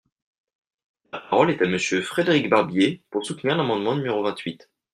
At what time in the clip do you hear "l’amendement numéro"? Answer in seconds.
3.55-4.23